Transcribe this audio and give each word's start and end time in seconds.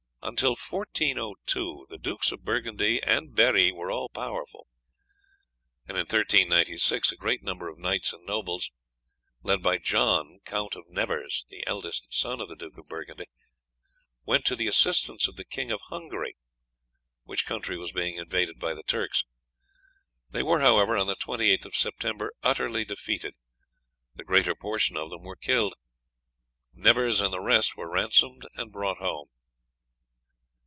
Until 0.23 0.51
1402 0.51 1.87
the 1.89 1.97
Dukes 1.97 2.31
of 2.31 2.43
Burgundy 2.45 3.01
and 3.01 3.33
Berri 3.33 3.71
were 3.71 3.89
all 3.89 4.07
powerful, 4.07 4.67
and 5.87 5.97
in 5.97 6.01
1396 6.01 7.11
a 7.11 7.15
great 7.17 7.41
number 7.41 7.67
of 7.67 7.79
knights 7.79 8.13
and 8.13 8.23
nobles, 8.23 8.71
led 9.41 9.63
by 9.63 9.79
John, 9.79 10.39
Count 10.45 10.75
of 10.75 10.87
Nevers, 10.91 11.43
the 11.49 11.65
eldest 11.65 12.13
son 12.13 12.39
of 12.39 12.49
the 12.49 12.55
Duke 12.55 12.77
of 12.77 12.85
Burgundy, 12.85 13.25
went 14.23 14.45
to 14.45 14.55
the 14.55 14.67
assistance 14.67 15.27
of 15.27 15.37
the 15.37 15.43
King 15.43 15.71
of 15.71 15.81
Hungary, 15.89 16.37
which 17.23 17.47
country 17.47 17.75
was 17.75 17.91
being 17.91 18.17
invaded 18.17 18.59
by 18.59 18.75
the 18.75 18.83
Turks. 18.83 19.25
They 20.31 20.43
were, 20.43 20.59
however, 20.59 20.95
on 20.97 21.07
the 21.07 21.15
28th 21.15 21.65
of 21.65 21.75
September, 21.75 22.31
utterly 22.43 22.85
defeated. 22.85 23.37
The 24.13 24.23
greater 24.23 24.53
portion 24.53 24.97
of 24.97 25.09
them 25.09 25.23
were 25.23 25.35
killed; 25.35 25.73
Nevers 26.75 27.21
and 27.21 27.33
the 27.33 27.41
rest 27.41 27.75
were 27.75 27.91
ransomed 27.91 28.47
and 28.53 28.71
brought 28.71 28.97
home. 28.99 29.29